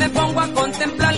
me 0.00 0.08
pongo 0.08 0.40
a 0.40 0.48
contemplar 0.48 1.14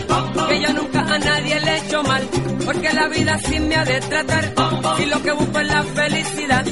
que 0.48 0.60
yo 0.60 0.72
nunca 0.72 1.00
a 1.14 1.18
nadie 1.18 1.60
le 1.60 1.70
he 1.70 1.78
hecho 1.78 2.02
mal, 2.02 2.22
porque 2.64 2.92
la 2.92 3.06
vida 3.08 3.38
sí 3.38 3.60
me 3.60 3.76
ha 3.76 3.84
de 3.84 4.00
tratar. 4.00 4.44
Y 4.98 5.06
lo 5.06 5.22
que 5.22 5.32
busco 5.32 5.58
es 5.60 5.66
la 5.68 5.82
felicidad, 5.84 6.64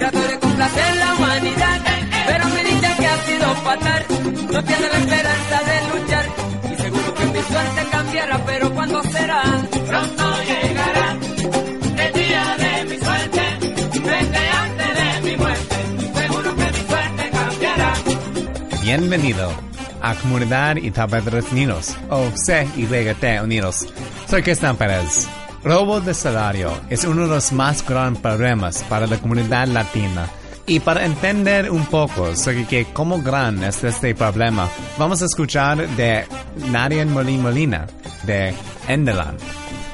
trato 0.00 0.20
de 0.30 0.38
complacer 0.40 0.96
la 0.96 1.14
humanidad, 1.14 1.80
pero 2.26 2.44
me 2.48 2.64
dicen 2.64 2.92
que 2.98 3.06
ha 3.06 3.16
sido 3.28 3.54
fatal. 3.68 4.02
No 4.52 4.64
tiene 4.64 4.86
la 4.92 4.98
esperanza 5.04 5.56
de 5.70 5.76
luchar, 5.92 6.26
y 6.72 6.82
seguro 6.82 7.14
que 7.14 7.24
mi 7.26 7.42
suerte 7.52 7.82
cambiará, 7.92 8.44
pero 8.44 8.74
¿cuándo 8.74 9.02
será? 9.04 9.42
Pronto 9.90 10.24
llegará 10.50 11.16
el 12.04 12.12
día 12.12 12.56
de 12.62 12.84
mi 12.90 12.98
suerte, 13.04 13.42
desde 14.10 14.48
antes 14.64 14.90
de 15.00 15.30
mi 15.30 15.36
muerte, 15.36 15.76
seguro 16.20 16.56
que 16.56 16.66
mi 16.74 16.88
suerte 16.88 17.30
cambiará. 17.30 17.94
Bienvenido 18.82 19.72
a 20.02 20.14
Comunidad 20.16 20.76
Itapadres 20.76 21.50
Unidos, 21.52 21.96
o 22.10 22.30
CYT 22.30 23.42
Unidos. 23.42 23.86
Soy 24.28 24.42
Cristian 24.42 24.76
Pérez. 24.76 25.28
Robo 25.64 26.00
de 26.00 26.12
salario 26.12 26.72
es 26.90 27.04
uno 27.04 27.22
de 27.22 27.28
los 27.28 27.52
más 27.52 27.86
grandes 27.86 28.20
problemas 28.20 28.82
para 28.88 29.06
la 29.06 29.18
comunidad 29.18 29.68
latina. 29.68 30.28
Y 30.66 30.80
para 30.80 31.04
entender 31.04 31.70
un 31.70 31.86
poco 31.86 32.34
sobre 32.36 32.64
que 32.66 32.86
cómo 32.92 33.20
gran 33.22 33.62
es 33.62 33.82
este 33.82 34.14
problema, 34.14 34.68
vamos 34.98 35.22
a 35.22 35.26
escuchar 35.26 35.88
de 35.96 36.24
Nadia 36.70 37.04
Molina 37.06 37.42
Molina, 37.42 37.86
de 38.24 38.54
Endelan, 38.88 39.36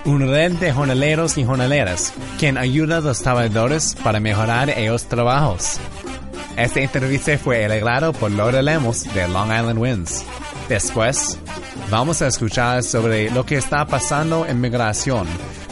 una 0.05 0.27
red 0.27 0.53
de 0.53 0.73
jornaleros 0.73 1.36
y 1.39 1.45
jornaleras, 1.45 2.12
quien 2.39 2.56
ayuda 2.59 2.98
a 2.98 3.01
los 3.01 3.23
trabajadores 3.23 3.95
para 4.03 4.20
mejorar 4.20 4.70
ellos 4.70 5.05
trabajos. 5.06 5.79
Esta 6.59 6.81
entrevista 6.81 7.39
fue 7.39 7.64
arreglado 7.64 8.12
por 8.12 8.33
Laura 8.33 8.61
Lemos 8.61 9.05
de 9.14 9.28
Long 9.28 9.53
Island 9.53 9.78
Winds. 9.78 10.25
Después, 10.69 11.39
vamos 11.89 12.20
a 12.20 12.27
escuchar 12.27 12.83
sobre 12.83 13.31
lo 13.31 13.47
que 13.47 13.59
está 13.59 13.87
pasando 13.87 14.45
en 14.45 14.61
migración 14.61 15.29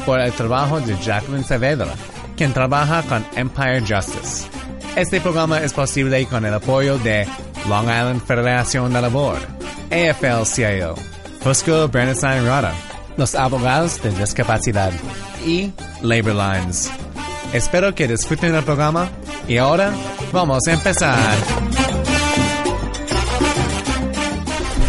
por 0.06 0.20
el 0.20 0.32
trabajo 0.32 0.78
de 0.78 0.96
Jacqueline 0.96 1.42
Saavedra, 1.42 1.92
quien 2.36 2.52
trabaja 2.52 3.02
con 3.02 3.26
Empire 3.34 3.80
Justice. 3.80 4.46
Este 4.94 5.20
programa 5.20 5.58
es 5.58 5.72
posible 5.72 6.24
con 6.26 6.46
el 6.46 6.54
apoyo 6.54 6.98
de 6.98 7.26
Long 7.68 7.86
Island 7.86 8.24
Federación 8.24 8.92
de 8.92 9.02
Labor, 9.02 9.38
AFL-CIO, 9.90 10.94
Fusco 11.40 11.88
Bernstein 11.88 12.46
Rada, 12.46 12.72
los 13.16 13.34
abogados 13.34 14.00
de 14.04 14.12
discapacidad 14.12 14.92
y 15.44 15.72
Labor 16.00 16.34
Lines. 16.36 16.92
Espero 17.52 17.92
que 17.92 18.06
disfruten 18.06 18.54
el 18.54 18.62
programa 18.62 19.08
y 19.48 19.56
ahora 19.56 19.92
vamos 20.32 20.60
a 20.68 20.72
empezar. 20.72 21.75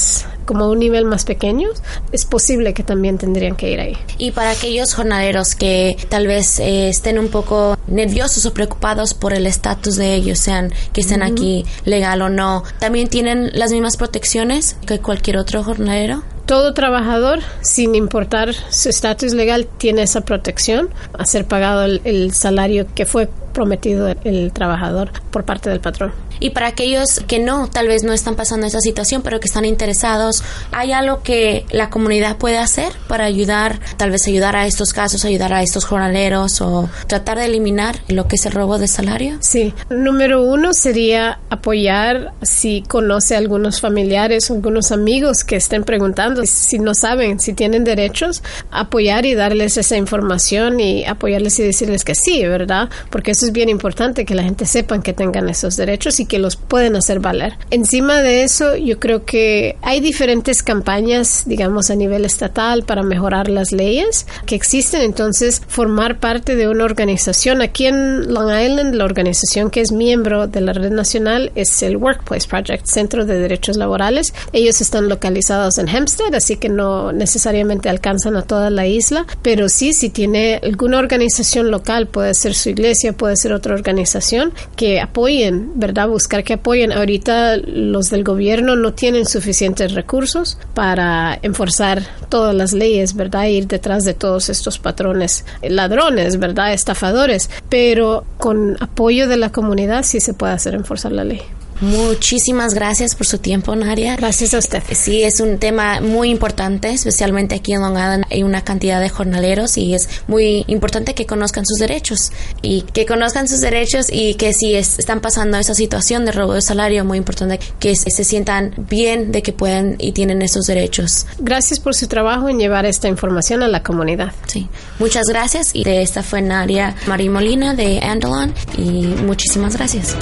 como 0.44 0.68
un 0.68 0.78
nivel 0.78 1.04
más 1.04 1.24
pequeño, 1.24 1.68
es 2.12 2.24
posible 2.24 2.74
que 2.74 2.82
también 2.82 3.18
tendrían 3.18 3.56
que 3.56 3.70
ir 3.70 3.80
ahí. 3.80 3.96
Y 4.18 4.32
para 4.32 4.50
aquellos 4.50 4.94
jornaleros 4.94 5.54
que 5.54 5.96
tal 6.08 6.26
vez 6.26 6.58
eh, 6.58 6.88
estén 6.88 7.18
un 7.18 7.28
poco 7.28 7.78
nerviosos 7.86 8.44
o 8.46 8.54
preocupados 8.54 9.14
por 9.14 9.32
el 9.32 9.46
estatus 9.46 9.96
de 9.96 10.14
ellos, 10.14 10.38
sean 10.38 10.72
que 10.92 11.00
estén 11.00 11.22
aquí 11.22 11.64
legal 11.84 12.22
o 12.22 12.28
no, 12.28 12.64
¿también 12.78 13.08
tienen 13.08 13.50
las 13.54 13.70
mismas 13.70 13.96
protecciones 13.96 14.76
que 14.86 15.00
cualquier 15.00 15.38
otro 15.38 15.62
jornalero? 15.62 16.22
Todo 16.52 16.74
trabajador, 16.74 17.38
sin 17.62 17.94
importar 17.94 18.52
su 18.52 18.90
estatus 18.90 19.32
legal, 19.32 19.66
tiene 19.78 20.02
esa 20.02 20.20
protección 20.20 20.90
a 21.18 21.24
ser 21.24 21.46
pagado 21.46 21.86
el, 21.86 22.34
salario 22.34 22.86
que 22.94 23.06
fue 23.06 23.30
prometido 23.54 24.14
el 24.24 24.52
trabajador 24.52 25.12
por 25.30 25.44
parte 25.44 25.70
del 25.70 25.80
patrón. 25.80 26.12
Y 26.40 26.50
para 26.50 26.66
aquellos 26.66 27.20
que 27.28 27.38
no, 27.38 27.68
tal 27.68 27.86
vez 27.86 28.02
no 28.02 28.12
están 28.12 28.34
pasando 28.34 28.66
esa 28.66 28.80
situación, 28.80 29.22
pero 29.22 29.38
que 29.38 29.46
están 29.46 29.64
interesados, 29.64 30.42
¿hay 30.72 30.90
algo 30.90 31.22
que 31.22 31.64
la 31.70 31.88
comunidad 31.88 32.36
puede 32.36 32.58
hacer 32.58 32.92
para 33.06 33.26
ayudar, 33.26 33.78
tal 33.96 34.10
vez 34.10 34.26
ayudar 34.26 34.56
a 34.56 34.66
estos 34.66 34.92
casos, 34.92 35.24
ayudar 35.24 35.52
a 35.52 35.62
estos 35.62 35.84
jornaleros 35.84 36.60
o 36.60 36.90
tratar 37.06 37.38
de 37.38 37.44
eliminar 37.44 38.00
lo 38.08 38.26
que 38.26 38.36
es 38.36 38.44
el 38.44 38.52
robo 38.52 38.78
de 38.78 38.88
salario? 38.88 39.36
Sí, 39.40 39.72
número 39.88 40.42
uno 40.42 40.74
sería 40.74 41.38
apoyar 41.48 42.32
si 42.42 42.82
conoce 42.88 43.36
a 43.36 43.38
algunos 43.38 43.80
familiares 43.80 44.50
algunos 44.50 44.90
amigos 44.90 45.44
que 45.44 45.56
estén 45.56 45.84
preguntando 45.84 46.41
si 46.50 46.78
no 46.78 46.94
saben 46.94 47.40
si 47.40 47.52
tienen 47.52 47.84
derechos, 47.84 48.42
apoyar 48.70 49.26
y 49.26 49.34
darles 49.34 49.76
esa 49.76 49.96
información 49.96 50.80
y 50.80 51.04
apoyarles 51.04 51.58
y 51.58 51.64
decirles 51.64 52.04
que 52.04 52.14
sí, 52.14 52.44
¿verdad? 52.46 52.88
Porque 53.10 53.32
eso 53.32 53.46
es 53.46 53.52
bien 53.52 53.68
importante 53.68 54.24
que 54.24 54.34
la 54.34 54.42
gente 54.42 54.66
sepa 54.66 55.02
que 55.02 55.12
tengan 55.12 55.48
esos 55.48 55.76
derechos 55.76 56.20
y 56.20 56.26
que 56.26 56.38
los 56.38 56.56
pueden 56.56 56.96
hacer 56.96 57.20
valer. 57.20 57.54
Encima 57.70 58.22
de 58.22 58.42
eso, 58.42 58.76
yo 58.76 58.98
creo 58.98 59.24
que 59.24 59.76
hay 59.82 60.00
diferentes 60.00 60.62
campañas, 60.62 61.44
digamos, 61.46 61.90
a 61.90 61.96
nivel 61.96 62.24
estatal 62.24 62.84
para 62.84 63.02
mejorar 63.02 63.48
las 63.48 63.72
leyes 63.72 64.26
que 64.46 64.54
existen. 64.54 65.02
Entonces, 65.02 65.62
formar 65.66 66.18
parte 66.18 66.56
de 66.56 66.68
una 66.68 66.84
organización. 66.84 67.62
Aquí 67.62 67.86
en 67.86 68.32
Long 68.32 68.50
Island, 68.50 68.94
la 68.94 69.04
organización 69.04 69.70
que 69.70 69.80
es 69.80 69.92
miembro 69.92 70.46
de 70.46 70.60
la 70.60 70.72
red 70.72 70.90
nacional 70.90 71.52
es 71.54 71.82
el 71.82 71.96
Workplace 71.96 72.48
Project, 72.48 72.86
Centro 72.86 73.24
de 73.24 73.38
Derechos 73.38 73.76
Laborales. 73.76 74.34
Ellos 74.52 74.80
están 74.80 75.08
localizados 75.08 75.78
en 75.78 75.88
Hempstead, 75.88 76.21
así 76.32 76.56
que 76.56 76.68
no 76.68 77.12
necesariamente 77.12 77.88
alcanzan 77.88 78.36
a 78.36 78.42
toda 78.42 78.70
la 78.70 78.86
isla, 78.86 79.26
pero 79.42 79.68
sí, 79.68 79.92
si 79.92 80.10
tiene 80.10 80.60
alguna 80.62 80.98
organización 80.98 81.70
local, 81.70 82.06
puede 82.06 82.34
ser 82.34 82.54
su 82.54 82.70
iglesia, 82.70 83.12
puede 83.12 83.36
ser 83.36 83.52
otra 83.52 83.74
organización, 83.74 84.52
que 84.76 85.00
apoyen, 85.00 85.72
¿verdad? 85.74 86.08
buscar 86.08 86.44
que 86.44 86.54
apoyen. 86.54 86.92
Ahorita 86.92 87.56
los 87.56 88.10
del 88.10 88.22
gobierno 88.22 88.76
no 88.76 88.92
tienen 88.92 89.26
suficientes 89.26 89.92
recursos 89.92 90.58
para 90.74 91.38
enforzar 91.42 92.02
todas 92.28 92.54
las 92.54 92.72
leyes, 92.72 93.14
¿verdad? 93.14 93.46
Ir 93.46 93.66
detrás 93.66 94.04
de 94.04 94.14
todos 94.14 94.48
estos 94.48 94.78
patrones 94.78 95.44
ladrones, 95.62 96.38
¿verdad? 96.38 96.72
Estafadores. 96.72 97.50
Pero 97.68 98.24
con 98.38 98.76
apoyo 98.80 99.28
de 99.28 99.36
la 99.36 99.50
comunidad 99.50 100.04
sí 100.04 100.20
se 100.20 100.34
puede 100.34 100.52
hacer 100.52 100.74
enforzar 100.74 101.12
la 101.12 101.24
ley. 101.24 101.42
Muchísimas 101.82 102.74
gracias 102.74 103.16
por 103.16 103.26
su 103.26 103.38
tiempo, 103.38 103.74
Nadia. 103.74 104.14
Gracias 104.14 104.54
a 104.54 104.58
usted. 104.58 104.84
Sí, 104.92 105.24
es 105.24 105.40
un 105.40 105.58
tema 105.58 106.00
muy 106.00 106.30
importante, 106.30 106.90
especialmente 106.90 107.56
aquí 107.56 107.72
en 107.72 107.80
Long 107.80 107.94
Island 107.94 108.24
hay 108.30 108.44
una 108.44 108.62
cantidad 108.62 109.00
de 109.00 109.08
jornaleros 109.08 109.76
y 109.76 109.92
es 109.92 110.08
muy 110.28 110.64
importante 110.68 111.14
que 111.14 111.26
conozcan 111.26 111.66
sus 111.66 111.78
derechos 111.78 112.30
y 112.62 112.82
que 112.82 113.04
conozcan 113.04 113.48
sus 113.48 113.60
derechos 113.60 114.06
y 114.12 114.34
que 114.34 114.52
si 114.52 114.76
están 114.76 115.20
pasando 115.20 115.58
esa 115.58 115.74
situación 115.74 116.24
de 116.24 116.30
robo 116.30 116.54
de 116.54 116.62
salario, 116.62 117.04
muy 117.04 117.18
importante 117.18 117.58
que 117.80 117.96
se, 117.96 118.22
sientan 118.22 118.74
bien 118.76 119.32
de 119.32 119.42
que 119.42 119.52
pueden 119.52 119.96
y 119.98 120.12
tienen 120.12 120.40
esos 120.40 120.66
derechos. 120.66 121.26
Gracias 121.40 121.80
por 121.80 121.96
su 121.96 122.06
trabajo 122.06 122.48
en 122.48 122.60
llevar 122.60 122.86
esta 122.86 123.08
información 123.08 123.60
a 123.64 123.66
la 123.66 123.82
comunidad. 123.82 124.30
Sí, 124.46 124.68
muchas 125.00 125.26
gracias 125.26 125.74
y 125.74 125.82
de 125.82 126.02
esta 126.02 126.22
fue 126.22 126.42
Nadia 126.42 126.94
María 127.08 127.32
Molina 127.32 127.74
de 127.74 127.98
Andalon 127.98 128.54
y 128.78 129.02
muchísimas 129.24 129.76
gracias. 129.76 130.14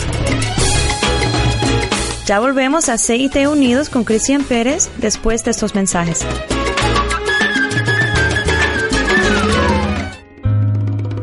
Ya 2.31 2.39
volvemos 2.39 2.89
a 2.89 2.97
CIT 2.97 3.49
Unidos 3.49 3.89
con 3.91 4.05
Cristian 4.05 4.45
Pérez 4.45 4.89
después 4.99 5.43
de 5.43 5.51
estos 5.51 5.75
mensajes. 5.75 6.25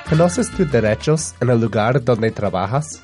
¿Conoces 0.10 0.51
tus 0.51 0.72
derechos 0.72 1.34
en 1.39 1.50
el 1.50 1.60
lugar 1.62 2.03
donde 2.03 2.29
trabajas? 2.31 3.03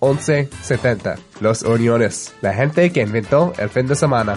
1170. 0.00 1.16
Los 1.40 1.62
Uniones, 1.62 2.34
la 2.42 2.54
gente 2.54 2.92
que 2.92 3.02
inventó 3.02 3.52
el 3.58 3.68
fin 3.70 3.86
de 3.86 3.94
semana. 3.94 4.36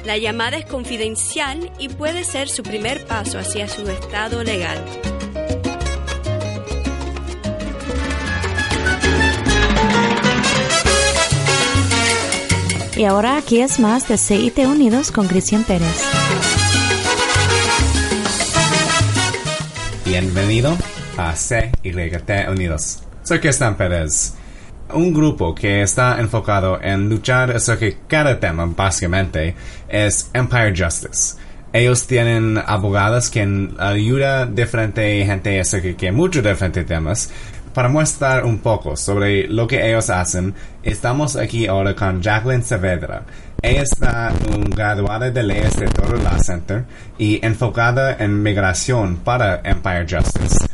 La 0.06 0.18
llamada 0.18 0.58
es 0.58 0.66
confidencial 0.66 1.72
y 1.80 1.88
puede 1.88 2.26
ser 2.26 2.50
su 2.50 2.62
primer 2.62 3.06
paso 3.06 3.40
hacia 3.40 3.70
su 3.70 3.90
estado 3.90 4.44
legal. 4.44 4.78
Y 12.98 13.06
ahora 13.06 13.38
aquí 13.38 13.62
es 13.62 13.80
más 13.80 14.08
de 14.10 14.18
CIT 14.18 14.60
Unidos 14.60 15.10
con 15.10 15.28
Cristian 15.28 15.64
Pérez. 15.64 16.04
Bienvenido 20.04 20.78
a 21.16 21.34
CIT 21.34 22.20
Unidos. 22.50 23.04
Soy 23.24 23.40
Cristian 23.40 23.78
Pérez. 23.78 24.34
Un 24.94 25.12
grupo 25.12 25.56
que 25.56 25.82
está 25.82 26.20
enfocado 26.20 26.80
en 26.80 27.10
luchar 27.10 27.60
sobre 27.60 27.98
cada 28.08 28.40
tema, 28.40 28.66
básicamente, 28.68 29.56
es 29.90 30.30
Empire 30.34 30.72
Justice. 30.76 31.36
Ellos 31.74 32.06
tienen 32.06 32.60
abogados 32.64 33.32
que 33.32 33.42
ayudan 33.80 34.54
diferente 34.54 35.26
gente 35.26 35.60
acerca 35.60 36.06
de 36.06 36.12
muchos 36.12 36.44
diferentes 36.44 36.86
temas, 36.86 37.32
Para 37.74 37.90
mostrar 37.90 38.46
un 38.46 38.60
poco 38.60 38.96
sobre 38.96 39.48
lo 39.48 39.66
que 39.66 39.90
ellos 39.90 40.12
hacen, 40.12 40.54
estamos 40.84 41.36
aquí 41.36 41.66
ahora 41.66 41.96
con 41.96 42.22
Jacqueline 42.22 42.64
Saavedra. 42.64 43.24
Ella 43.64 43.82
está 43.82 44.32
un 44.54 44.66
graduada 44.66 45.32
de 45.32 45.42
leyes 45.42 45.76
de 45.78 45.88
Toro 45.88 46.18
Law 46.18 46.38
Center 46.40 46.86
y 47.18 47.44
enfocada 47.44 48.16
en 48.20 48.44
migración 48.44 49.18
para 49.18 49.62
Empire 49.64 50.06
Justice. 50.08 50.68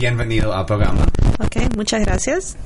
Bienvenido 0.00 0.52
al 0.52 0.66
programa. 0.66 1.06
Ok, 1.38 1.76
muchas 1.76 2.00
gracias. 2.04 2.56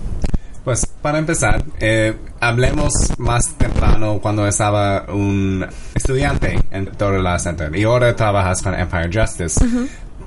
Pues 0.69 0.85
para 1.01 1.17
empezar, 1.17 1.65
eh, 1.81 2.15
hablemos 2.41 2.93
más 3.17 3.55
temprano 3.55 4.19
cuando 4.21 4.47
estaba 4.47 5.07
un 5.09 5.65
estudiante 5.95 6.61
en 6.71 6.85
Toro 6.89 7.23
Law 7.23 7.39
Center 7.39 7.75
y 7.75 7.85
ahora 7.85 8.15
trabajas 8.15 8.61
con 8.61 8.75
Empire 8.75 9.09
Justice. 9.11 9.65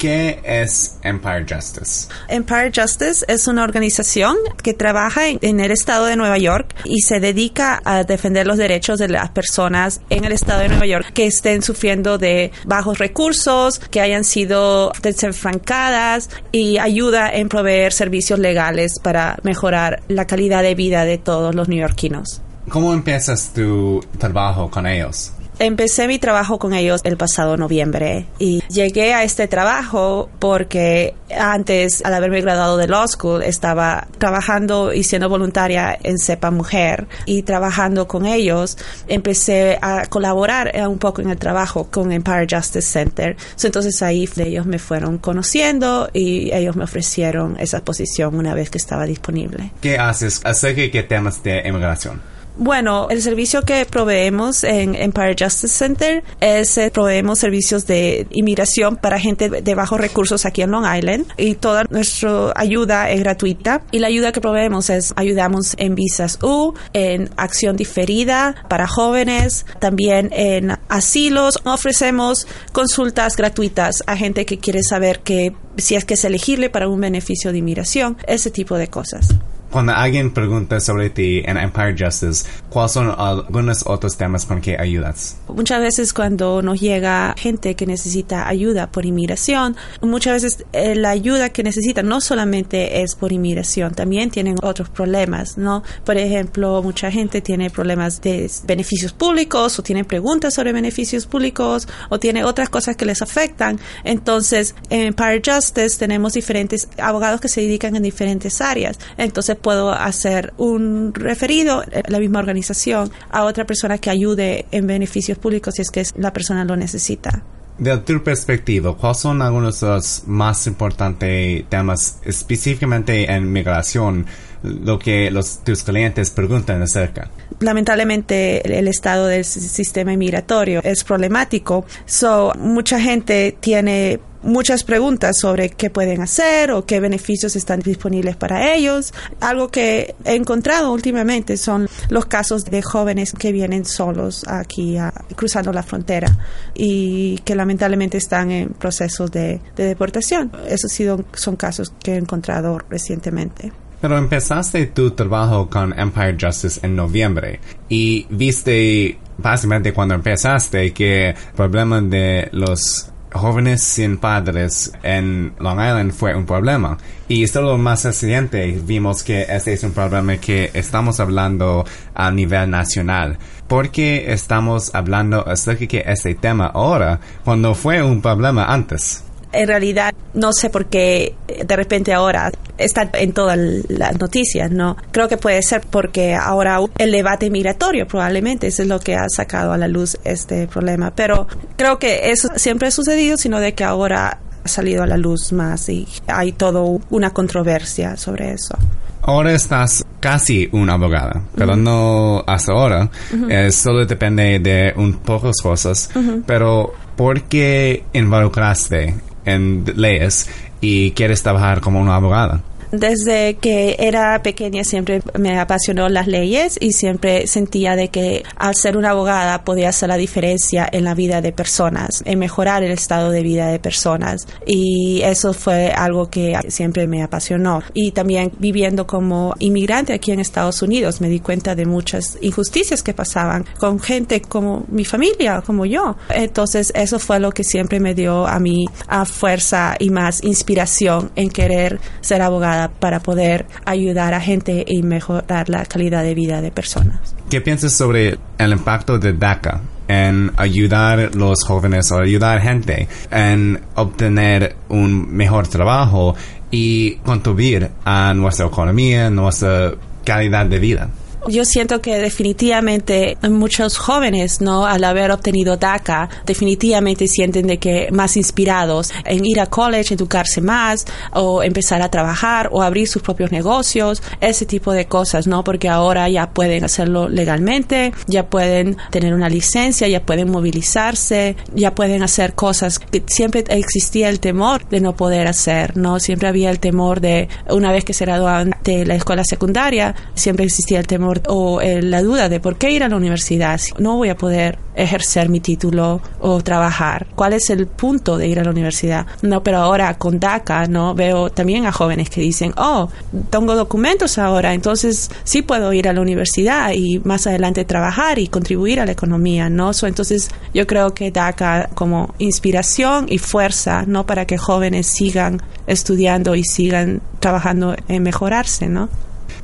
¿Qué 0.02 0.40
es 0.44 0.98
Empire 1.04 1.46
Justice? 1.48 2.08
Empire 2.28 2.72
Justice 2.76 3.24
es 3.28 3.48
una 3.48 3.64
organización 3.64 4.36
que 4.64 4.74
trabaja 4.74 5.28
en, 5.28 5.60
el 5.60 5.70
estado 5.70 6.08
de 6.08 6.16
Nueva 6.16 6.40
York 6.40 6.74
y 6.86 7.02
se 7.02 7.20
dedica 7.20 7.80
a 7.86 8.04
defender 8.04 8.48
los 8.48 8.58
derechos 8.58 8.98
de 8.98 9.10
las 9.10 9.30
personas 9.30 10.02
en 10.10 10.26
el 10.26 10.32
estado 10.32 10.62
de 10.62 10.70
Nueva 10.70 10.88
York 10.88 11.12
que 11.14 11.28
estén 11.28 11.62
sufriendo 11.62 12.18
de 12.18 12.52
bajos 12.66 12.98
recursos, 12.98 13.78
que 13.78 14.02
hayan 14.02 14.24
sido 14.24 14.92
desenfrancadas 15.04 16.32
y 16.52 16.80
ayuda 16.80 17.30
en 17.30 17.48
proveer 17.48 17.94
servicios 17.94 18.40
legales 18.40 18.98
para 18.98 19.38
mejorar 19.44 20.02
la 20.08 20.26
calidad 20.26 20.64
de 20.64 20.74
vida 20.74 21.06
de 21.06 21.20
todos 21.20 21.54
los 21.54 21.70
neoyorquinos. 21.70 22.42
¿Cómo 22.70 22.92
empiezas 22.92 23.54
tu 23.54 24.04
trabajo 24.18 24.72
con 24.72 24.88
ellos? 24.88 25.34
Empecé 25.64 26.08
mi 26.08 26.18
trabajo 26.18 26.58
con 26.58 26.74
ellos 26.74 27.02
el 27.04 27.18
pasado 27.18 27.56
noviembre 27.56 28.26
y 28.40 28.64
llegué 28.68 29.14
a 29.14 29.24
este 29.24 29.48
trabajo 29.48 30.28
porque 30.40 31.14
antes, 31.38 32.04
al 32.04 32.16
haberme 32.16 32.42
graduado 32.42 32.78
de 32.78 32.88
law 32.88 33.08
school, 33.08 33.44
estaba 33.44 34.08
trabajando 34.18 34.92
y 34.92 35.04
siendo 35.04 35.30
voluntaria 35.30 35.96
en 36.02 36.18
CEPA 36.18 36.50
Mujer 36.50 37.08
y 37.28 37.44
trabajando 37.44 38.08
con 38.08 38.26
ellos, 38.26 38.76
empecé 39.08 39.78
a 39.84 40.08
colaborar 40.08 40.72
un 40.88 40.98
poco 40.98 41.22
en 41.22 41.30
el 41.30 41.38
trabajo 41.38 41.92
con 41.92 42.12
Empire 42.12 42.48
Justice 42.50 42.82
Center. 42.82 43.38
Entonces 43.64 44.02
ahí 44.02 44.28
ellos 44.38 44.66
me 44.66 44.80
fueron 44.80 45.20
conociendo 45.20 46.10
y 46.12 46.52
ellos 46.54 46.76
me 46.76 46.86
ofrecieron 46.86 47.56
esa 47.60 47.86
posición 47.86 48.36
una 48.36 48.56
vez 48.56 48.72
que 48.72 48.80
estaba 48.80 49.06
disponible. 49.06 49.74
¿Qué 49.80 50.00
haces 50.00 50.42
acerca 50.44 50.82
de 50.82 50.90
qué 50.90 51.04
temas 51.04 51.44
de 51.44 51.62
inmigración? 51.68 52.31
Bueno, 52.58 53.08
el 53.10 53.22
servicio 53.22 53.62
que 53.62 53.86
proveemos 53.86 54.66
en 54.66 54.94
Empire 54.94 55.36
Justice 55.40 55.70
Center 55.70 56.24
es 56.42 56.78
eh, 56.78 56.92
proveemos 56.92 57.40
servicios 57.40 57.88
de 57.88 58.28
inmigración 58.30 58.98
para 58.98 59.20
gente 59.20 59.50
de 59.50 59.76
bajos 59.76 60.00
recursos 60.00 60.46
aquí 60.46 60.62
en 60.62 60.72
Long 60.72 60.86
Island 60.86 61.28
y 61.38 61.56
toda 61.56 61.86
nuestra 61.90 62.52
ayuda 62.56 63.10
es 63.10 63.22
gratuita. 63.22 63.84
Y 63.92 64.00
la 64.00 64.08
ayuda 64.08 64.34
que 64.34 64.42
proveemos 64.42 64.90
es 64.90 65.14
ayudamos 65.16 65.76
en 65.78 65.96
visas 65.96 66.40
U, 66.44 66.74
en 66.94 67.30
acción 67.38 67.78
diferida 67.78 68.56
para 68.68 68.86
jóvenes, 68.86 69.66
también 69.80 70.30
en 70.34 70.78
asilos, 70.90 71.58
ofrecemos 71.64 72.48
consultas 72.74 73.38
gratuitas 73.38 74.04
a 74.08 74.18
gente 74.18 74.46
que 74.46 74.60
quiere 74.60 74.84
saber 74.84 75.22
que 75.22 75.56
si 75.78 75.96
es 75.96 76.04
que 76.04 76.16
es 76.16 76.26
elegible 76.26 76.70
para 76.70 76.90
un 76.90 77.00
beneficio 77.00 77.54
de 77.54 77.60
inmigración, 77.60 78.18
ese 78.28 78.52
tipo 78.52 78.78
de 78.78 78.88
cosas 78.88 79.30
cuando 79.72 79.94
alguien 79.94 80.32
pregunta 80.32 80.80
sobre 80.80 81.10
ti 81.10 81.42
en 81.46 81.58
Empire 81.58 81.96
Justice, 81.98 82.48
¿cuáles 82.70 82.92
son 82.92 83.14
algunos 83.18 83.84
otros 83.88 84.18
temas 84.18 84.46
con 84.46 84.62
que 84.62 84.78
ayudas? 84.78 85.38
Muchas 85.48 85.82
veces 85.82 86.14
cuando 86.14 86.62
nos 86.62 86.80
llega 86.80 87.34
gente 87.38 87.76
que 87.76 87.86
necesita 87.86 88.48
ayuda 88.48 88.92
por 88.92 89.06
inmigración, 89.06 89.76
muchas 90.02 90.44
veces 90.44 90.66
eh, 90.74 90.96
la 90.96 91.10
ayuda 91.10 91.50
que 91.50 91.64
necesitan 91.64 92.08
no 92.08 92.22
solamente 92.22 93.02
es 93.02 93.16
por 93.16 93.32
inmigración, 93.32 93.94
también 93.94 94.30
tienen 94.30 94.58
otros 94.62 94.90
problemas, 94.90 95.58
¿no? 95.58 95.84
Por 96.04 96.18
ejemplo, 96.18 96.82
mucha 96.84 97.10
gente 97.10 97.42
tiene 97.42 97.70
problemas 97.70 98.22
de 98.22 98.52
beneficios 98.66 99.14
públicos 99.14 99.80
o 99.80 99.84
tiene 99.84 100.04
preguntas 100.04 100.54
sobre 100.54 100.74
beneficios 100.74 101.26
públicos 101.26 101.88
o 102.10 102.20
tiene 102.20 102.44
otras 102.44 102.70
cosas 102.70 102.96
que 102.96 103.06
les 103.06 103.22
afectan. 103.22 103.80
Entonces, 104.04 104.76
en 104.90 105.08
Empire 105.08 105.42
Justice 105.46 105.98
tenemos 105.98 106.34
diferentes 106.34 106.90
abogados 106.98 107.40
que 107.40 107.48
se 107.48 107.62
dedican 107.62 107.96
en 107.96 108.04
diferentes 108.04 108.60
áreas. 108.62 109.00
Entonces, 109.18 109.56
puedo 109.62 109.92
hacer 109.92 110.54
un 110.58 111.14
referido, 111.14 111.84
la 112.08 112.20
misma 112.20 112.40
organización, 112.40 113.12
a 113.30 113.44
otra 113.46 113.66
persona 113.66 113.98
que 113.98 114.10
ayude 114.10 114.66
en 114.72 114.88
beneficios 114.88 115.38
públicos 115.38 115.76
si 115.76 115.82
es 115.82 115.92
que 115.92 116.04
la 116.16 116.34
persona 116.34 116.66
lo 116.66 116.76
necesita. 116.76 117.44
De 117.78 117.98
tu 117.98 118.22
perspectiva, 118.22 118.96
¿cuáles 118.96 119.18
son 119.18 119.42
algunos 119.42 119.82
de 119.82 119.88
los 119.88 120.24
más 120.28 120.68
importantes 120.68 121.64
temas 121.68 122.20
específicamente 122.24 123.32
en 123.32 123.52
migración, 123.52 124.28
lo 124.62 125.00
que 125.00 125.32
los, 125.32 125.64
tus 125.64 125.82
clientes 125.82 126.30
preguntan 126.30 126.82
acerca? 126.84 127.32
Lamentablemente 127.60 128.78
el 128.78 128.88
estado 128.88 129.26
del 129.26 129.46
sistema 129.46 130.16
migratorio 130.16 130.82
es 130.84 131.04
problemático, 131.04 131.86
so 132.06 132.54
mucha 132.58 133.00
gente 133.00 133.58
tiene 133.60 134.20
muchas 134.44 134.84
preguntas 134.84 135.38
sobre 135.38 135.70
qué 135.70 135.90
pueden 135.90 136.22
hacer 136.22 136.72
o 136.72 136.86
qué 136.86 137.00
beneficios 137.00 137.56
están 137.56 137.80
disponibles 137.80 138.36
para 138.36 138.74
ellos. 138.74 139.14
Algo 139.40 139.70
que 139.70 140.16
he 140.26 140.36
encontrado 140.36 140.92
últimamente 140.92 141.58
son 141.58 141.88
los 142.10 142.26
casos 142.26 142.66
de 142.66 142.82
jóvenes 142.82 143.34
que 143.34 143.52
vienen 143.52 143.86
solos 143.86 144.46
aquí 144.48 144.98
cruzando 145.36 145.72
la 145.72 145.84
frontera 145.84 146.28
y 146.74 147.40
que 147.40 147.56
lamentablemente 147.56 148.18
están 148.18 148.52
en 148.52 148.70
procesos 148.70 149.32
de, 149.32 149.62
de 149.76 149.86
deportación. 149.86 150.52
Esos 150.68 150.92
son 151.34 151.56
casos 151.56 151.94
que 152.04 152.14
he 152.14 152.18
encontrado 152.18 152.80
recientemente. 152.90 153.72
Pero 154.02 154.18
empezaste 154.18 154.88
tu 154.88 155.12
trabajo 155.12 155.70
con 155.70 155.98
Empire 155.98 156.36
Justice 156.42 156.80
en 156.84 156.96
noviembre 156.96 157.60
y 157.88 158.26
viste 158.32 159.20
básicamente 159.38 159.94
cuando 159.94 160.16
empezaste 160.16 160.92
que 160.92 161.30
el 161.30 161.36
problema 161.56 162.02
de 162.02 162.50
los 162.52 163.11
jóvenes 163.32 163.82
sin 163.82 164.18
padres 164.18 164.92
en 165.04 165.54
Long 165.60 165.80
Island 165.80 166.12
fue 166.12 166.36
un 166.36 166.46
problema. 166.46 166.98
Y 167.28 167.48
solo 167.48 167.78
más 167.78 168.04
reciente 168.04 168.80
vimos 168.84 169.24
que 169.24 169.44
este 169.50 169.74
es 169.74 169.84
un 169.84 169.92
problema 169.92 170.38
que 170.38 170.70
estamos 170.74 171.20
hablando 171.20 171.86
a 172.14 172.32
nivel 172.32 172.70
nacional. 172.70 173.38
¿Por 173.68 173.90
qué 173.90 174.34
estamos 174.34 174.94
hablando 174.94 175.48
acerca 175.48 175.86
de 175.86 176.04
este 176.08 176.36
tema 176.36 176.68
ahora 176.68 177.20
cuando 177.46 177.74
fue 177.74 178.04
un 178.04 178.22
problema 178.22 178.66
antes? 178.66 179.24
En 179.54 179.68
realidad 179.68 180.14
no 180.34 180.54
sé 180.54 180.70
por 180.70 180.86
qué 180.86 181.36
de 181.48 181.76
repente 181.76 182.14
ahora 182.14 182.52
está 182.78 183.10
en 183.14 183.34
todas 183.34 183.58
las 183.58 184.20
noticias, 184.20 184.72
¿no? 184.72 184.98
Creo 185.12 185.28
que 185.28 185.38
puede 185.38 185.62
ser 185.62 185.82
porque 185.82 186.36
ahora 186.36 186.80
el 186.98 187.12
debate 187.12 187.50
migratorio 187.50 188.08
probablemente 188.08 188.68
es 188.68 188.80
lo 188.80 189.00
que 189.00 189.16
ha 189.16 189.28
sacado 189.30 189.74
a 189.74 189.78
la 189.78 189.88
luz 189.88 190.18
este 190.24 190.68
problema, 190.68 191.12
pero 191.16 191.48
creo 191.78 192.00
que 192.00 192.32
eso 192.32 192.50
siempre 192.56 192.88
ha 192.88 192.92
sucedido, 192.92 193.38
sino 193.38 193.60
de 193.60 193.74
que 193.74 193.84
ahora 193.84 194.40
ha 194.64 194.68
salido 194.68 195.04
a 195.04 195.08
la 195.08 195.18
luz 195.18 195.52
más 195.54 195.90
y 195.90 196.08
hay 196.28 196.52
toda 196.52 196.82
una 197.10 197.32
controversia 197.32 198.18
sobre 198.18 198.54
eso. 198.54 198.78
Ahora 199.24 199.54
estás 199.54 200.04
casi 200.20 200.68
una 200.72 200.94
abogada, 200.94 201.44
pero 201.56 201.76
no 201.76 202.44
hasta 202.48 202.72
ahora. 202.72 203.10
Eh, 203.50 203.72
solo 203.72 204.04
depende 204.06 204.60
de 204.60 204.94
un 204.96 205.14
pocas 205.20 205.62
cosas. 205.62 206.10
Pero 206.48 206.94
¿por 207.16 207.44
qué 207.44 208.04
involucraste 208.14 209.16
en 209.46 209.86
leyes 209.96 210.50
y 210.82 211.12
quieres 211.12 211.44
trabajar 211.44 211.82
como 211.82 212.02
una 212.02 212.16
abogada. 212.16 212.62
Desde 212.92 213.56
que 213.56 213.96
era 214.00 214.44
pequeña 214.44 214.84
siempre 214.84 215.22
me 215.40 215.58
apasionó 215.58 216.10
las 216.10 216.28
leyes 216.28 216.78
y 216.80 216.92
siempre 216.92 217.48
sentía 217.48 217.96
de 217.96 218.10
que 218.10 218.44
al 218.58 218.76
ser 218.76 218.98
una 218.98 219.12
abogada 219.12 219.64
podía 219.64 219.90
hacer 219.90 220.10
la 220.10 220.18
diferencia 220.18 220.88
en 220.92 221.06
la 221.06 221.14
vida 221.14 221.42
de 221.42 221.54
personas, 221.54 222.22
en 222.26 222.40
mejorar 222.40 222.84
el 222.84 222.92
estado 222.92 223.32
de 223.32 223.44
vida 223.44 223.68
de 223.68 223.80
personas. 223.80 224.48
Y 224.66 225.22
eso 225.24 225.54
fue 225.54 225.92
algo 225.92 226.30
que 226.30 226.58
siempre 226.68 227.08
me 227.08 227.24
apasionó. 227.24 227.82
Y 227.94 228.12
también 228.12 228.52
viviendo 228.60 229.08
como 229.08 229.56
inmigrante 229.60 230.14
aquí 230.14 230.32
en 230.32 230.40
Estados 230.40 230.82
Unidos 230.82 231.22
me 231.22 231.30
di 231.30 231.40
cuenta 231.40 231.76
de 231.76 231.86
muchas 231.86 232.38
injusticias 232.42 233.04
que 233.04 233.14
pasaban 233.14 233.66
con 233.80 234.00
gente 234.00 234.42
como 234.42 234.86
mi 234.90 235.06
familia, 235.06 235.62
como 235.66 235.86
yo. 235.86 236.18
Entonces 236.30 236.92
eso 236.96 237.20
fue 237.20 237.40
lo 237.40 237.52
que 237.52 237.64
siempre 237.64 238.00
me 238.00 238.14
dio 238.14 238.48
a 238.48 238.60
mí 238.60 238.86
a 239.08 239.24
fuerza 239.26 239.96
y 239.98 240.10
más 240.10 240.44
inspiración 240.44 241.32
en 241.36 241.50
querer 241.50 242.00
ser 242.22 242.42
abogada 242.42 242.81
para 242.90 243.20
poder 243.20 243.66
ayudar 243.86 244.34
a 244.34 244.42
gente 244.42 244.84
y 244.88 245.04
mejorar 245.04 245.70
la 245.70 245.86
calidad 245.86 246.24
de 246.24 246.36
vida 246.36 246.62
de 246.62 246.72
personas. 246.72 247.36
¿Qué 247.50 247.62
piensas 247.62 247.94
sobre 247.94 248.38
el 248.58 248.72
impacto 248.72 249.20
de 249.20 249.34
DACA 249.34 249.82
en 250.08 250.52
ayudar 250.58 251.20
a 251.20 251.30
los 251.30 251.64
jóvenes 251.64 252.12
o 252.12 252.20
ayudar 252.20 252.58
a 252.58 252.62
gente 252.62 253.08
en 253.30 253.80
obtener 253.96 254.76
un 254.90 255.34
mejor 255.34 255.68
trabajo 255.68 256.36
y 256.70 257.16
contribuir 257.18 257.90
a 258.06 258.34
nuestra 258.34 258.68
economía, 258.68 259.30
nuestra 259.30 259.94
calidad 260.24 260.66
de 260.66 260.80
vida? 260.80 261.10
Yo 261.48 261.66
siento 261.66 262.02
que 262.02 262.20
definitivamente 262.20 263.36
muchos 263.50 263.98
jóvenes, 263.98 264.62
¿no? 264.62 264.86
Al 264.86 265.04
haber 265.04 265.32
obtenido 265.32 265.76
DACA, 265.76 266.30
definitivamente 266.46 267.28
sienten 267.28 267.66
de 267.66 267.80
que 267.80 268.10
más 268.12 268.38
inspirados 268.38 269.12
en 269.26 269.44
ir 269.44 269.60
a 269.60 269.66
college, 269.66 270.14
educarse 270.14 270.62
más, 270.62 271.06
o 271.34 271.64
empezar 271.64 272.04
a 272.04 272.10
trabajar, 272.10 272.70
o 272.72 272.84
abrir 272.84 273.08
sus 273.08 273.24
propios 273.24 273.52
negocios, 273.52 274.22
ese 274.40 274.68
tipo 274.68 274.92
de 274.94 275.06
cosas, 275.06 275.48
¿no? 275.48 275.64
Porque 275.64 275.90
ahora 275.90 276.30
ya 276.30 276.52
pueden 276.52 276.84
hacerlo 276.84 277.28
legalmente, 277.28 278.14
ya 278.28 278.46
pueden 278.46 278.98
tener 279.10 279.34
una 279.34 279.50
licencia, 279.50 280.08
ya 280.08 280.24
pueden 280.24 280.52
movilizarse, 280.52 281.56
ya 281.74 281.96
pueden 281.96 282.22
hacer 282.22 282.54
cosas 282.54 283.00
que 283.00 283.24
siempre 283.26 283.64
existía 283.70 284.30
el 284.30 284.40
temor 284.40 284.88
de 284.90 285.02
no 285.02 285.16
poder 285.16 285.48
hacer, 285.48 285.98
¿no? 285.98 286.20
Siempre 286.20 286.48
había 286.48 286.70
el 286.70 286.80
temor 286.80 287.20
de, 287.20 287.50
una 287.68 287.92
vez 287.92 288.06
que 288.06 288.14
se 288.14 288.26
graduaban 288.26 288.76
de 288.84 289.08
la 289.08 289.16
escuela 289.16 289.44
secundaria, 289.44 290.14
siempre 290.36 290.66
existía 290.66 291.00
el 291.00 291.08
temor 291.08 291.31
o 291.48 291.82
eh, 291.82 292.02
la 292.02 292.22
duda 292.22 292.50
de 292.50 292.60
por 292.60 292.78
qué 292.78 292.92
ir 292.92 293.04
a 293.04 293.10
la 293.10 293.16
universidad 293.16 293.78
si 293.78 293.94
no 294.00 294.18
voy 294.18 294.30
a 294.30 294.36
poder 294.36 294.78
ejercer 294.96 295.50
mi 295.50 295.60
título 295.60 296.22
o 296.40 296.62
trabajar. 296.62 297.28
¿Cuál 297.36 297.54
es 297.54 297.70
el 297.70 297.88
punto 297.88 298.38
de 298.38 298.48
ir 298.48 298.60
a 298.60 298.64
la 298.64 298.72
universidad? 298.72 299.26
No, 299.42 299.64
pero 299.64 299.78
ahora 299.78 300.18
con 300.18 300.40
DACA, 300.40 300.88
¿no? 300.88 301.16
Veo 301.16 301.50
también 301.50 301.86
a 301.86 301.92
jóvenes 301.92 302.30
que 302.30 302.42
dicen, 302.42 302.74
oh, 302.78 303.10
tengo 303.50 303.76
documentos 303.76 304.38
ahora, 304.38 304.74
entonces 304.74 305.32
sí 305.44 305.62
puedo 305.62 305.94
ir 305.94 306.08
a 306.08 306.14
la 306.14 306.22
universidad 306.22 306.92
y 306.94 307.20
más 307.20 307.48
adelante 307.48 307.86
trabajar 307.86 308.40
y 308.40 308.48
contribuir 308.48 309.00
a 309.00 309.06
la 309.06 309.12
economía, 309.12 309.70
¿no? 309.70 309.92
entonces 310.04 310.50
yo 310.74 310.88
creo 310.88 311.14
que 311.14 311.32
DACA 311.32 311.90
como 311.94 312.34
inspiración 312.38 313.26
y 313.30 313.38
fuerza, 313.38 314.04
¿no? 314.08 314.26
Para 314.26 314.46
que 314.46 314.58
jóvenes 314.58 315.08
sigan 315.08 315.62
estudiando 315.88 316.56
y 316.56 316.64
sigan 316.64 317.22
trabajando 317.40 317.96
en 318.08 318.24
mejorarse, 318.24 318.88
¿no? 318.88 319.10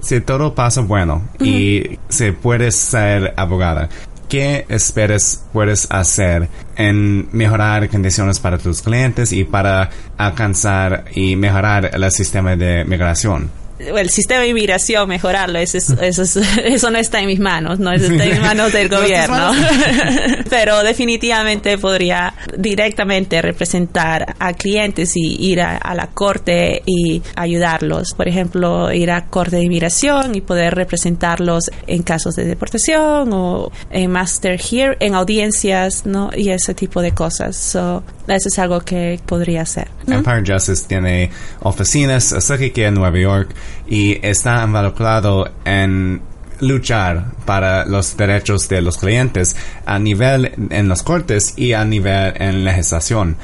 Si 0.02 0.22
todo 0.22 0.54
pasa 0.54 0.82
bueno 0.82 1.28
y 1.40 2.00
se 2.10 2.34
puede 2.34 2.72
ser 2.72 3.34
abogada, 3.36 3.90
¿qué 4.30 4.66
esperas 4.70 5.44
puedes 5.52 5.92
hacer 5.92 6.50
en 6.76 7.28
mejorar 7.32 7.90
condiciones 7.90 8.40
para 8.40 8.58
tus 8.58 8.82
clientes 8.82 9.32
y 9.34 9.44
para 9.44 9.90
alcanzar 10.18 11.06
y 11.14 11.36
mejorar 11.36 11.92
el 11.94 12.12
sistema 12.12 12.56
de 12.56 12.86
migración? 12.86 13.50
El 13.80 14.10
sistema 14.10 14.42
de 14.42 14.50
inmigración, 14.50 15.08
mejorarlo, 15.08 15.60
eso, 15.60 15.78
eso, 15.78 16.24
eso, 16.64 16.92
no 16.92 16.98
está 16.98 17.20
en 17.20 17.28
mis 17.28 17.40
manos, 17.40 17.80
no 17.80 17.92
está 17.92 18.26
en 18.26 18.42
manos 18.42 18.74
del 18.74 18.90
gobierno. 18.90 19.52
Pero 20.50 20.84
definitivamente 20.84 21.78
podría 21.78 22.34
directamente 22.58 23.42
representar 23.42 24.36
a 24.40 24.54
clientes 24.54 25.16
y 25.16 25.36
ir 25.40 25.62
a, 25.62 25.94
la 25.94 26.08
corte 26.08 26.82
y 26.86 27.22
ayudarlos. 27.36 28.14
Por 28.14 28.28
ejemplo, 28.28 28.92
ir 28.92 29.12
a 29.12 29.26
corte 29.26 29.58
de 29.58 29.64
inmigración 29.64 30.36
y 30.36 30.42
poder 30.42 30.76
representarlos 30.76 31.72
en 31.88 32.04
casos 32.04 32.36
de 32.36 32.46
deportación 32.46 33.32
o 33.34 33.72
en 33.92 34.12
master 34.12 34.60
here, 34.60 34.98
en 35.00 35.16
audiencias, 35.16 36.06
¿no? 36.06 36.30
Y 36.36 36.50
ese 36.50 36.74
tipo 36.74 37.02
de 37.02 37.12
cosas. 37.12 37.56
So, 37.56 38.04
eso 38.28 38.50
es 38.50 38.60
algo 38.60 38.82
que 38.82 39.20
podría 39.26 39.62
hacer. 39.62 39.88
Empire 40.08 40.44
Justice 40.46 40.86
tiene 40.88 41.32
oficinas 41.62 42.34
aquí 42.50 42.84
en 42.84 42.96
Nueva 42.96 43.18
York 43.18 43.50
y 43.88 44.18
está 44.26 44.64
involucrado 44.64 45.50
en 45.66 46.22
luchar 46.60 47.34
para 47.46 47.86
los 47.86 48.18
derechos 48.18 48.68
de 48.68 48.82
los 48.82 48.98
clientes 48.98 49.56
a 49.86 50.00
nivel 50.00 50.52
en 50.72 50.88
los 50.88 51.04
cortes 51.04 51.54
y 51.56 51.74
a 51.74 51.86
nivel 51.86 52.34
en 52.38 52.64
legislación. 52.64 53.38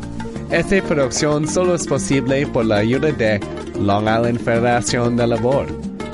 Esta 0.51 0.81
producción 0.83 1.47
solo 1.47 1.75
es 1.75 1.87
posible 1.87 2.45
por 2.47 2.65
la 2.65 2.77
ayuda 2.77 3.11
de 3.11 3.39
Long 3.79 4.03
Island 4.03 4.39
Federación 4.39 5.17
de 5.17 5.27
Labor, 5.27 5.67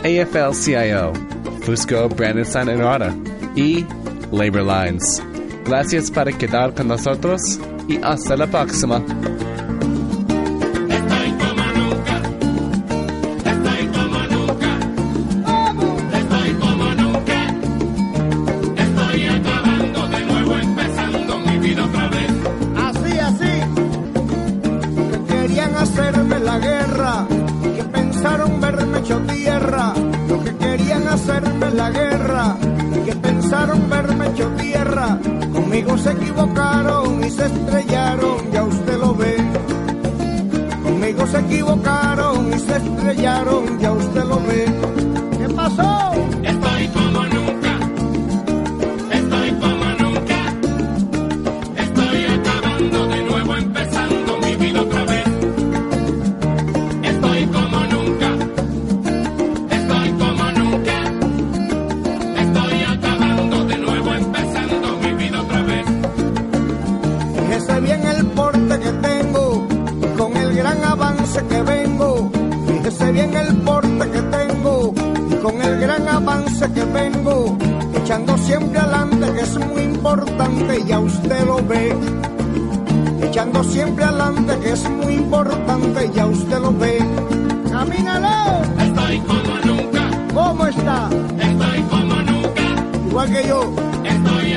AFL-CIO, 0.03 1.13
Fusco 1.62 2.09
Brandon 2.09 2.69
Enrada 2.69 3.15
y 3.55 3.85
Labor 4.31 4.63
Lines. 4.63 5.23
Gracias 5.65 6.09
por 6.09 6.33
quedar 6.38 6.73
con 6.73 6.88
nosotros 6.88 7.59
y 7.88 7.99
hasta 8.01 8.35
la 8.38 8.47
próxima. 8.47 9.03
Ya 43.80 43.91
usted 43.91 44.24
lo 44.24 44.39
ve. 44.41 44.65
¿Qué 45.38 45.50
pasó? 45.54 46.12
Estoy 46.43 46.88
como 46.89 47.24
nunca. 47.26 47.38
Bien 73.12 73.36
el 73.36 73.58
porte 73.63 74.12
que 74.12 74.22
tengo 74.22 74.93
y 75.32 75.36
con 75.41 75.60
el 75.62 75.80
gran 75.80 76.08
avance 76.08 76.72
que 76.72 76.84
vengo. 76.86 77.58
Echando 77.95 78.38
siempre 78.38 78.80
adelante 78.80 79.34
que 79.34 79.41
es 79.41 79.58
muy 79.58 79.82
importante, 79.82 80.84
ya 80.86 81.00
usted 81.00 81.45
lo 81.45 81.58
ve. 81.65 81.95
Echando 83.24 83.63
siempre 83.63 84.06
adelante 84.06 84.58
que 84.60 84.72
es 84.74 84.89
muy 84.89 85.13
importante, 85.15 86.12
ya 86.13 86.28
usted 86.28 86.60
lo 86.60 86.72
ve. 86.72 87.00
¡Camínalo! 87.72 88.62
Estoy 88.80 89.19
como 89.19 89.56
nunca. 89.65 90.10
¿Cómo 90.34 90.65
está? 90.67 91.10
Estoy 91.39 91.82
como 91.89 92.15
nunca. 92.15 92.62
Igual 93.08 93.32
que 93.32 93.48
yo. 93.48 93.74
Estoy 94.06 94.48